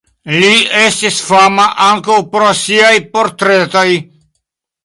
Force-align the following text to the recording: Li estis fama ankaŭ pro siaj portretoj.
Li 0.43 0.53
estis 0.83 1.19
fama 1.25 1.67
ankaŭ 1.89 2.17
pro 2.33 2.49
siaj 2.63 2.93
portretoj. 3.19 3.89